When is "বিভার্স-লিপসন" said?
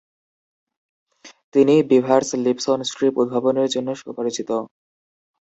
1.91-2.79